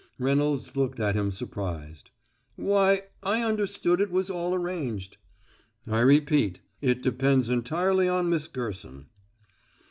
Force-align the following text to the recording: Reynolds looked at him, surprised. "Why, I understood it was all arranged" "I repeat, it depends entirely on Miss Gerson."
Reynolds 0.17 0.75
looked 0.75 0.99
at 0.99 1.13
him, 1.13 1.31
surprised. 1.31 2.09
"Why, 2.55 3.03
I 3.21 3.43
understood 3.43 4.01
it 4.01 4.09
was 4.09 4.31
all 4.31 4.55
arranged" 4.55 5.17
"I 5.87 5.99
repeat, 5.99 6.59
it 6.81 7.03
depends 7.03 7.49
entirely 7.49 8.09
on 8.09 8.27
Miss 8.27 8.47
Gerson." 8.47 9.09